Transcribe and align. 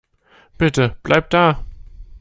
Bitte, 0.57 0.95
bleib 1.03 1.29
da. 1.29 1.63